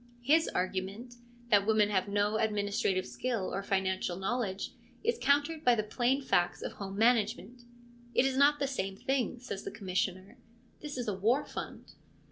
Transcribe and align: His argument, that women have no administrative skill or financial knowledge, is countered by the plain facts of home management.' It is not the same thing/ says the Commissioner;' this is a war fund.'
His 0.23 0.47
argument, 0.47 1.17
that 1.51 1.67
women 1.67 1.89
have 1.91 2.07
no 2.07 2.37
administrative 2.37 3.05
skill 3.05 3.53
or 3.53 3.61
financial 3.61 4.17
knowledge, 4.17 4.71
is 5.03 5.19
countered 5.19 5.63
by 5.63 5.75
the 5.75 5.83
plain 5.83 6.23
facts 6.23 6.63
of 6.63 6.71
home 6.71 6.97
management.' 6.97 7.65
It 8.15 8.25
is 8.25 8.35
not 8.35 8.57
the 8.57 8.65
same 8.65 8.97
thing/ 8.97 9.37
says 9.37 9.63
the 9.63 9.69
Commissioner;' 9.69 10.39
this 10.81 10.97
is 10.97 11.07
a 11.07 11.13
war 11.13 11.45
fund.' 11.45 11.93